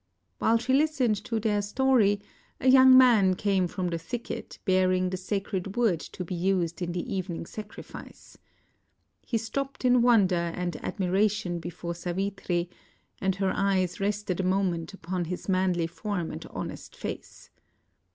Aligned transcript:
While 0.39 0.57
she 0.57 0.73
listened 0.73 1.23
to 1.25 1.39
their 1.39 1.61
story 1.61 2.21
a 2.59 2.65
yoimg 2.65 2.95
man 2.95 3.35
came 3.35 3.67
from 3.67 3.89
the 3.89 3.99
thicket 3.99 4.57
bearing 4.65 5.11
the 5.11 5.15
sacred 5.17 5.75
wood 5.77 5.99
to 5.99 6.25
be 6.25 6.33
used 6.33 6.81
in 6.81 6.91
the 6.91 7.13
even 7.13 7.35
ing 7.35 7.45
sacrifice. 7.45 8.35
He 9.21 9.37
stopped 9.37 9.85
in 9.85 10.01
wonder 10.01 10.49
and 10.55 10.75
admiration 10.77 11.59
before 11.59 11.93
Savitri, 11.93 12.67
and 13.19 13.35
her 13.35 13.53
eyes 13.55 13.99
rested 13.99 14.39
a 14.39 14.43
moment 14.43 14.91
upon 14.95 15.25
his 15.25 15.47
manly 15.47 15.85
form 15.85 16.31
and 16.31 16.43
honest 16.47 16.95
face. 16.95 17.51